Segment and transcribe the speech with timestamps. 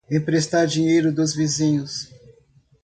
[0.09, 2.09] Emprestar dinheiro dos vizinhos